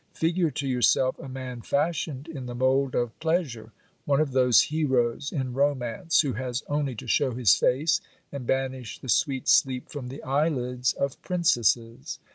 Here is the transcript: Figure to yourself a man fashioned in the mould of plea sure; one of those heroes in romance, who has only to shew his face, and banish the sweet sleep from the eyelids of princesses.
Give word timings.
Figure 0.15 0.49
to 0.49 0.65
yourself 0.67 1.19
a 1.19 1.29
man 1.29 1.61
fashioned 1.61 2.27
in 2.27 2.47
the 2.47 2.55
mould 2.55 2.95
of 2.95 3.19
plea 3.19 3.43
sure; 3.45 3.71
one 4.05 4.19
of 4.19 4.31
those 4.31 4.59
heroes 4.61 5.31
in 5.31 5.53
romance, 5.53 6.21
who 6.21 6.33
has 6.33 6.63
only 6.67 6.95
to 6.95 7.05
shew 7.05 7.33
his 7.35 7.55
face, 7.55 8.01
and 8.31 8.47
banish 8.47 8.97
the 8.97 9.09
sweet 9.09 9.47
sleep 9.47 9.89
from 9.89 10.07
the 10.07 10.23
eyelids 10.23 10.93
of 10.93 11.21
princesses. 11.21 12.17